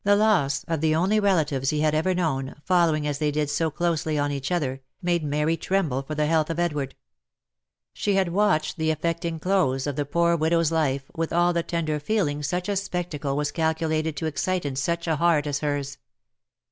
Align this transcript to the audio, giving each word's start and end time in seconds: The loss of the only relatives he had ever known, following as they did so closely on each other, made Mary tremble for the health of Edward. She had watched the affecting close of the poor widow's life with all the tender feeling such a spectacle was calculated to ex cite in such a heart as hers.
The 0.03 0.15
loss 0.15 0.63
of 0.63 0.81
the 0.81 0.95
only 0.95 1.19
relatives 1.19 1.69
he 1.69 1.81
had 1.81 1.93
ever 1.93 2.15
known, 2.15 2.55
following 2.63 3.05
as 3.05 3.19
they 3.19 3.29
did 3.29 3.51
so 3.51 3.69
closely 3.69 4.17
on 4.17 4.31
each 4.31 4.51
other, 4.51 4.81
made 4.99 5.23
Mary 5.23 5.55
tremble 5.55 6.01
for 6.01 6.15
the 6.15 6.25
health 6.25 6.49
of 6.49 6.57
Edward. 6.57 6.95
She 7.93 8.15
had 8.15 8.29
watched 8.29 8.77
the 8.77 8.89
affecting 8.89 9.37
close 9.37 9.85
of 9.85 9.95
the 9.97 10.05
poor 10.05 10.35
widow's 10.35 10.71
life 10.71 11.03
with 11.15 11.31
all 11.31 11.53
the 11.53 11.61
tender 11.61 11.99
feeling 11.99 12.41
such 12.41 12.67
a 12.67 12.75
spectacle 12.75 13.37
was 13.37 13.51
calculated 13.51 14.17
to 14.17 14.25
ex 14.25 14.41
cite 14.41 14.65
in 14.65 14.75
such 14.75 15.05
a 15.07 15.17
heart 15.17 15.45
as 15.45 15.59
hers. 15.59 15.99